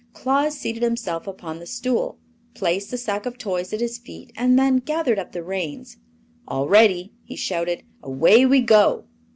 [0.13, 2.17] Claus seated himself upon the stool,
[2.55, 5.97] placed the sack of toys at his feet, and then gathered up the reins.
[6.47, 9.05] "All ready!" he shouted; "away we go!"